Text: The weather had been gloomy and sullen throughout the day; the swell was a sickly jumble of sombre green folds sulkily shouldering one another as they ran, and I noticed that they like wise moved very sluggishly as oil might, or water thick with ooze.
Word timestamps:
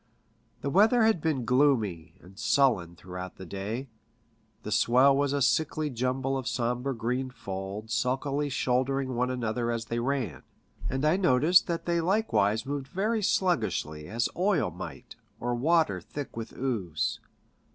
The 0.61 0.71
weather 0.71 1.03
had 1.03 1.21
been 1.21 1.45
gloomy 1.45 2.15
and 2.23 2.39
sullen 2.39 2.95
throughout 2.95 3.35
the 3.35 3.45
day; 3.45 3.87
the 4.63 4.71
swell 4.71 5.15
was 5.15 5.31
a 5.31 5.43
sickly 5.43 5.91
jumble 5.91 6.39
of 6.39 6.47
sombre 6.47 6.95
green 6.95 7.29
folds 7.29 7.93
sulkily 7.93 8.49
shouldering 8.49 9.13
one 9.15 9.29
another 9.29 9.69
as 9.69 9.85
they 9.85 9.99
ran, 9.99 10.41
and 10.89 11.05
I 11.05 11.17
noticed 11.17 11.67
that 11.67 11.85
they 11.85 12.01
like 12.01 12.33
wise 12.33 12.65
moved 12.65 12.87
very 12.87 13.21
sluggishly 13.21 14.07
as 14.07 14.27
oil 14.35 14.71
might, 14.71 15.17
or 15.39 15.53
water 15.53 16.01
thick 16.01 16.35
with 16.35 16.51
ooze. 16.57 17.19